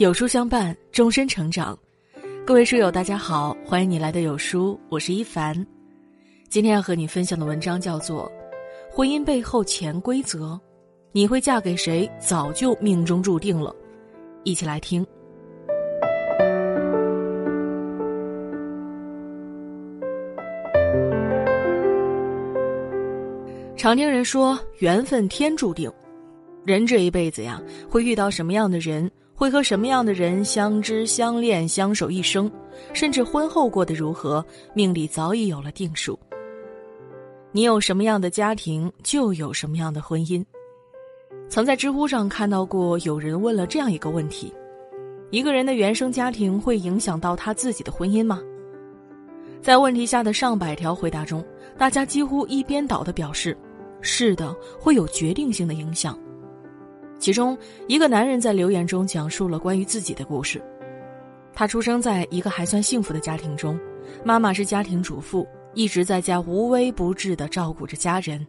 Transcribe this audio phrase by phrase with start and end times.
[0.00, 1.78] 有书相伴，终身成长。
[2.46, 5.54] 各位书友，大家好，欢迎你来到有书，我是一凡。
[6.48, 8.24] 今天要和你分享的文章叫做
[8.96, 10.38] 《婚姻背后潜规则》，
[11.12, 13.76] 你会嫁给谁，早就命中注定了。
[14.42, 15.06] 一起来听。
[23.76, 25.92] 常听人说，缘分天注定，
[26.64, 29.10] 人这一辈子呀，会遇到什么样的人？
[29.40, 32.52] 会和什么样的人相知相恋相守一生，
[32.92, 34.44] 甚至婚后过得如何，
[34.74, 36.18] 命里早已有了定数。
[37.50, 40.44] 你有什么样的家庭，就有什么样的婚姻。
[41.48, 44.52] 曾在知乎上看到过有人问了这样一个问题：
[45.30, 48.42] 一个人的原生家庭会影响到他自己的婚姻吗？
[49.62, 51.42] 在问题下的上百条回答中，
[51.78, 53.56] 大家几乎一边倒的表示，
[54.02, 56.14] 是的，会有决定性的影响。
[57.20, 60.60] 其中一个男人在留言中讲述了关于自己的故事。
[61.52, 63.78] 他出生在一个还算幸福的家庭中，
[64.24, 68.44] 妈妈是家庭主妇，一直在家无微不至的照顾着家人，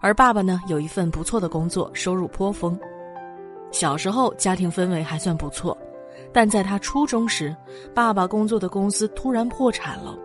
[0.00, 2.76] 而爸爸呢有一份不错的工作，收入颇丰。
[3.70, 5.78] 小时候家庭氛围还算不错，
[6.32, 7.56] 但在他初中时，
[7.94, 10.18] 爸爸工作的公司突然破产了。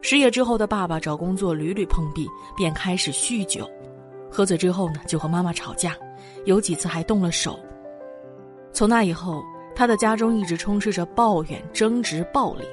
[0.00, 3.68] 失业之后的爸爸找工作屡屡碰壁，便开始酗酒，
[4.30, 5.94] 喝醉之后呢就和妈妈吵架。
[6.44, 7.58] 有几次还动了手。
[8.72, 9.42] 从那以后，
[9.74, 12.64] 他的家中一直充斥着抱怨、争执、暴力，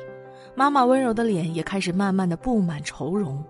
[0.56, 3.44] 妈妈温柔的脸也开始慢慢的布满愁容。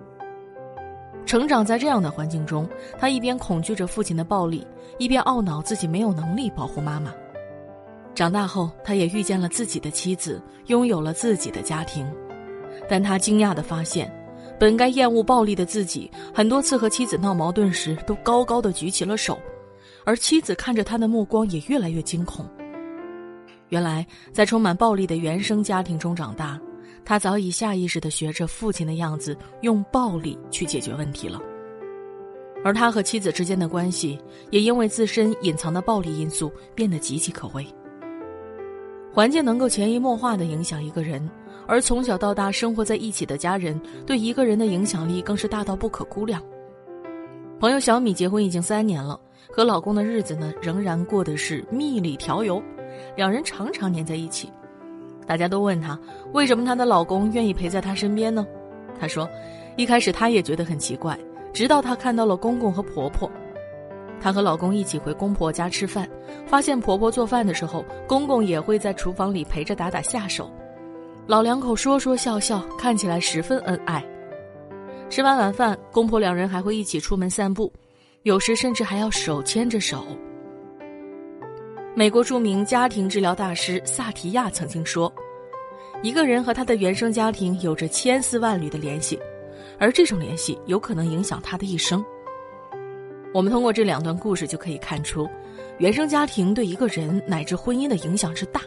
[1.26, 4.66] 成长在这样的环境中，他一边恐惧着父亲的暴力，
[5.00, 7.12] 一边懊恼自己没有能力保护妈妈。
[8.14, 12.08] 长大后，他也遇见了自己的妻子，拥有了自己的家庭，
[12.88, 14.10] 但他惊讶的发现，
[14.60, 19.38] 本该厌恶暴力的自己，很多次和妻子闹矛盾时，都高高的举起了手。
[20.06, 22.46] 而妻子看着他的目光也越来越惊恐。
[23.70, 26.60] 原来，在充满暴力的原生家庭中长大，
[27.04, 31.42] 他早已下意识的学着父亲的样子，用暴力去解决问题了。
[32.64, 34.20] 而他和妻子之间的关系，
[34.52, 37.66] 也因为自身隐藏的暴力因素变得岌岌可危。
[39.12, 41.28] 环境能够潜移默化的影响一个人，
[41.68, 46.42] 而从小到大生活在一起的家人，对一个人的影响力更是大到不可估量。
[47.60, 49.20] 朋友小米结婚已经三年了。
[49.52, 52.62] 和老公的日子呢，仍然过的是蜜里调油，
[53.16, 54.52] 两人常常黏在一起。
[55.28, 55.98] 大家都问她，
[56.34, 58.46] 为什么她的老公愿意陪在她身边呢？
[59.00, 59.28] 她说，
[59.76, 61.18] 一开始她也觉得很奇怪，
[61.54, 63.30] 直到她看到了公公和婆婆。
[64.20, 66.10] 她和老公一起回公婆家吃饭，
[66.46, 70.50] 发现婆婆做饭的时候，公公也会在厨房里陪着打打下手。
[71.28, 74.04] 老两口说说笑笑，看起来十分恩爱。
[75.10, 77.72] 吃完晚饭，公婆两人还会一起出门散步。
[78.26, 80.04] 有时甚至还要手牵着手。
[81.94, 85.14] 美国著名家庭治疗大师萨提亚曾经说
[86.02, 89.20] ：“一个人和他的原生家庭有着千丝万缕的联系，
[89.78, 92.04] 而这种联系有可能影响他的一生。”
[93.32, 95.30] 我们通过这两段故事就可以看出，
[95.78, 98.60] 原生家庭对一个人乃至婚姻的影响之大。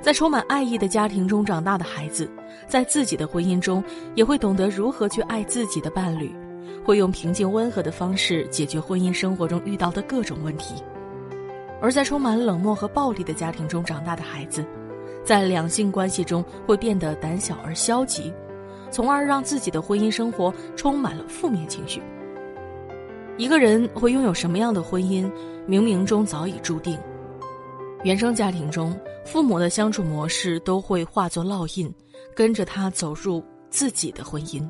[0.00, 2.26] 在充满爱意的家庭中长大的孩子，
[2.66, 6.34] 在自己的婚姻中也会懂得如何去爱自己的伴侣。
[6.84, 10.74] 会用平静温和的方式解决婚姻生活中遇到的各种问题，
[11.80, 14.64] 而在充满冷漠和暴力的家庭中长大的孩子，
[15.24, 18.32] 在两性关系中会变得胆小而消极，
[18.90, 22.02] 从而让自己的婚姻生活充满了负面情绪。
[23.36, 25.24] 一个人会拥有什么样的婚姻，
[25.66, 26.98] 冥冥中早已注定。
[28.04, 28.94] 原生家庭中
[29.24, 31.92] 父母的相处模式都会化作烙印，
[32.36, 34.62] 跟着他走入自己的婚姻。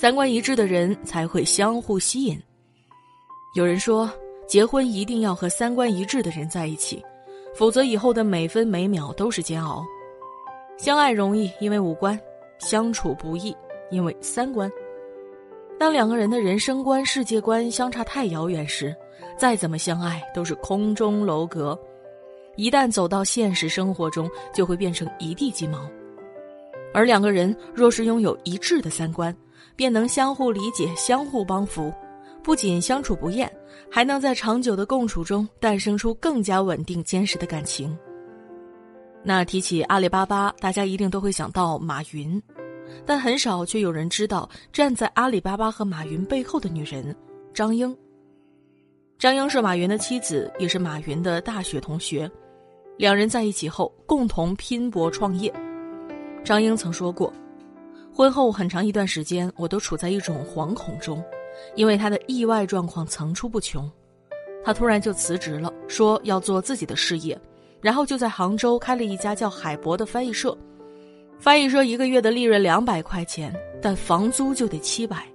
[0.00, 2.40] 三观一致的人才会相互吸引。
[3.54, 4.10] 有人说，
[4.48, 7.04] 结婚一定要和三观一致的人在一起，
[7.54, 9.84] 否则以后的每分每秒都是煎熬。
[10.78, 12.18] 相爱容易，因为五官；
[12.58, 13.54] 相处不易，
[13.90, 14.72] 因为三观。
[15.78, 18.96] 当两个人的人生观、世界观相差太遥远时，
[19.36, 21.78] 再怎么相爱都是空中楼阁。
[22.56, 25.86] 一旦走到现实生活中，就会变成一地鸡毛。
[26.94, 29.36] 而两个人若是拥有一致的三观，
[29.76, 31.92] 便能相互理解、相互帮扶，
[32.42, 33.50] 不仅相处不厌，
[33.90, 37.96] 还能在长久的共处中诞生出更加稳定、坚实的感情。
[39.22, 42.42] 那提起阿里巴巴，大家一定都会想到马云，
[43.04, 47.14] 但很少却有人知道站在阿里巴巴和马云背后的女人
[47.52, 47.94] 张英。
[49.18, 52.30] 张英是马云的妻子，也是马云的大学同学，
[52.96, 55.52] 两人在一起后共同拼搏创业。
[56.42, 57.30] 张英曾说过。
[58.20, 61.24] 婚后很长一段时间，我都处在一种惶恐中，
[61.74, 63.90] 因为他的意外状况层出不穷。
[64.62, 67.40] 他突然就辞职了，说要做自己的事业，
[67.80, 70.54] 然后就在杭州开了一家叫海博的翻译社。
[71.38, 75.26] 翻译社一个月的利润两百块钱，但房租就得七百。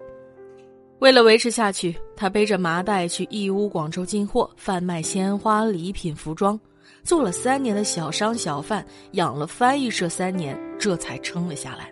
[1.00, 6.60] 为了维持下去，他背着麻袋去义乌、广州进货，贩卖鲜花、礼品、服装，
[7.04, 11.92] 做了三年的小商小贩，养了翻译社三年，这才撑了下来。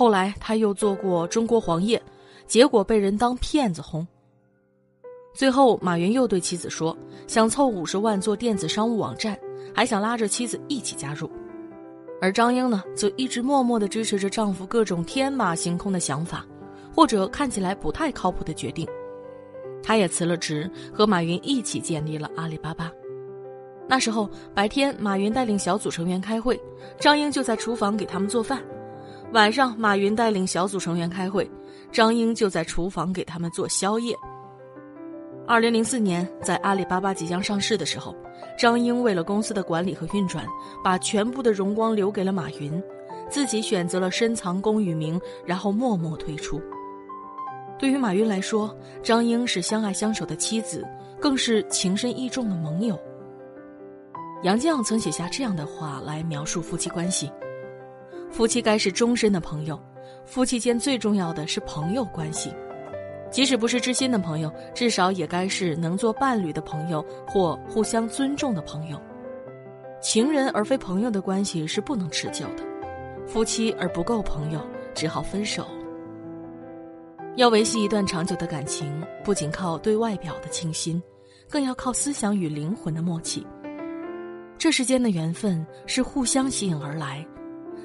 [0.00, 2.02] 后来他又做过中国黄页，
[2.46, 4.06] 结果被人当骗子轰。
[5.34, 6.96] 最后，马云又对妻子说
[7.28, 9.38] ：“想凑五十万做电子商务网站，
[9.74, 11.30] 还想拉着妻子一起加入。”
[12.18, 16.46] 而张英呢，则一直默默的支持着丈夫各种天马行空的想法，
[16.96, 18.88] 或者看起来不太靠谱的决定。
[19.82, 22.90] 她也辞了职，和马云一起建立了阿里巴巴。
[23.86, 26.58] 那时候白天，马云带领小组成员开会，
[26.98, 28.58] 张英就在厨房给他们做饭；
[29.32, 31.48] 晚上，马云带领小组成员开会，
[31.92, 34.12] 张英就在厨房给他们做宵夜。
[35.46, 38.12] 二零零四年，在阿里巴巴即将上市的时候，
[38.58, 40.44] 张英为了公司的管理和运转，
[40.82, 42.82] 把全部的荣光留给了马云，
[43.28, 46.60] 自己选择了深藏功与名，然后默默退出。
[47.78, 50.84] 对于马云来说，张英是相爱相守的妻子，
[51.20, 52.98] 更是情深意重的盟友。
[54.42, 57.30] 杨绛曾写下这样的话来描述夫妻关系：
[58.30, 59.78] 夫妻该是终身的朋友，
[60.24, 62.52] 夫妻间最重要的是朋友关系。
[63.30, 69.00] 即使不是知心的朋友，至少也该是能做伴侣的朋友或互相尊重的朋友。
[70.00, 72.64] 情人而非朋友的关系是不能持久的，
[73.26, 74.60] 夫妻而不够朋友，
[74.94, 75.66] 只好分手。
[77.36, 81.00] 要维系一段长久的感情，不仅靠对外表的倾心，
[81.48, 83.46] 更要靠思想与灵魂的默契。
[84.58, 87.24] 这世间的缘分是互相吸引而来，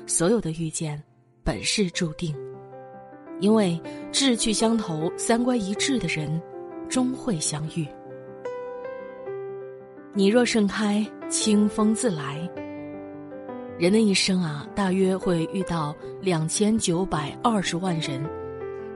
[0.05, 1.01] 所有的遇见，
[1.43, 2.35] 本是注定。
[3.39, 3.79] 因为
[4.11, 6.41] 志趣相投、三观一致的人，
[6.87, 7.85] 终会相遇。
[10.13, 12.49] 你若盛开，清风自来。
[13.77, 18.23] 人的一生啊，大约会遇到两千九百二十万人，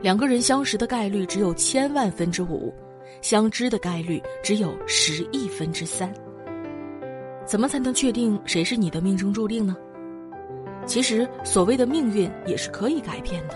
[0.01, 2.73] 两个人相识的概率只有千万分之五，
[3.21, 6.13] 相知的概率只有十亿分之三。
[7.45, 9.75] 怎么才能确定谁是你的命中注定呢？
[10.89, 13.53] 其实，所谓的命运也是可以改变的。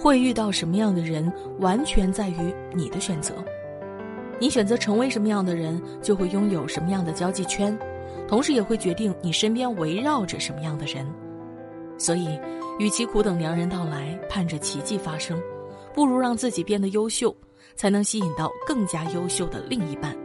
[0.00, 3.34] 会遇到什么样的人，完全在于你的选择。
[4.38, 7.78] 你选择成为什么样的人，就会拥有什么样的交际圈，
[8.26, 11.06] 同时也会决定你身边围绕着什么样的人。
[11.98, 12.40] 所以，
[12.78, 15.38] 与其苦等良人到来，盼着奇迹发生，
[15.92, 17.36] 不如让自己变得优秀，
[17.74, 20.16] 才能吸引到更加优秀的另一半。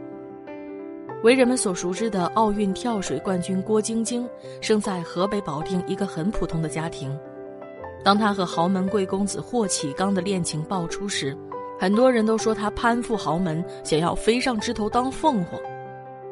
[1.22, 4.28] 为人们所熟知的奥运跳水冠军郭晶晶，
[4.60, 7.16] 生在河北保定一个很普通的家庭。
[8.02, 11.36] 当她和豪门贵公子霍启刚的恋情爆出时，
[11.78, 15.60] 很多人都说她攀附豪门，想要飞上枝头当凤凰。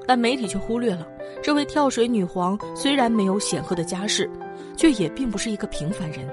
[0.09, 1.07] 但媒体却忽略了，
[1.41, 4.29] 这位跳水女皇虽然没有显赫的家世，
[4.77, 6.29] 却也并不是一个平凡人。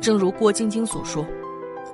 [0.00, 1.26] 正如郭晶晶所说：“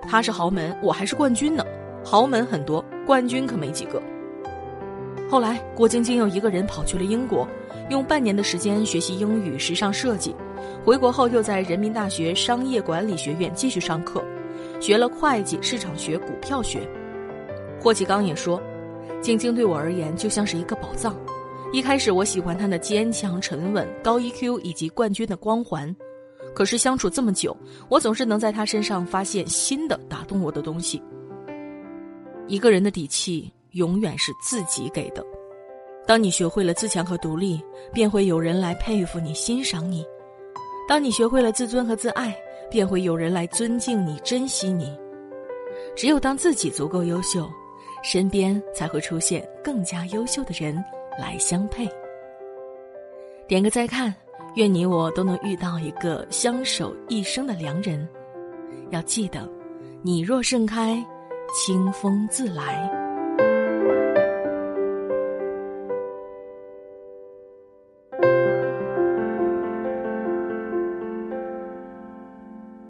[0.06, 1.64] 她是豪门，我还是冠军呢。
[2.04, 4.02] 豪门很多，冠军可没几个。”
[5.30, 7.46] 后来，郭晶晶又一个人跑去了英国，
[7.88, 10.34] 用半年的时间学习英语、时尚设计。
[10.84, 14.24] 回国后，又在人民大学商业管理学院继续上课，
[14.80, 16.80] 学了会计、市场学、股票学。
[17.80, 18.60] 霍启刚也说
[19.22, 21.14] ：“晶晶对我而言就像是一个宝藏。
[21.72, 25.94] 一开始我喜欢她的坚强、沉稳、高 EQ 以及冠军的光环，
[26.52, 27.56] 可是相处这么久，
[27.88, 31.00] 我总是能在她身上发现新的打动我的东西。
[32.48, 35.24] 一个人的底气永远是自己给的。
[36.06, 37.62] 当你学会了自强和独立，
[37.92, 40.04] 便会有人来佩服你、欣赏你。”
[40.88, 42.36] 当你学会了自尊和自爱，
[42.68, 44.98] 便会有人来尊敬你、珍惜你。
[45.94, 47.48] 只有当自己足够优秀，
[48.02, 50.84] 身边才会出现更加优秀的人
[51.16, 51.88] 来相配。
[53.46, 54.12] 点个再看，
[54.56, 58.08] 愿你我都能遇到一个相守一生的良人。
[58.90, 59.48] 要记得，
[60.02, 61.00] 你若盛开，
[61.54, 62.99] 清风自来。